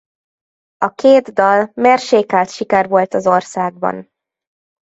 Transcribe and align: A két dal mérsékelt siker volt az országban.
A 0.77 0.89
két 0.89 1.33
dal 1.33 1.71
mérsékelt 1.73 2.49
siker 2.49 2.87
volt 2.87 3.13
az 3.13 3.27
országban. 3.27 4.09